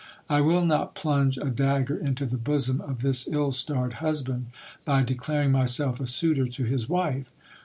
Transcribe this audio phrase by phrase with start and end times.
[0.27, 4.47] I will not plunge a dag ger into the bosom of this ill starred husband,
[4.83, 7.27] by declaring myself a suitor to his wife.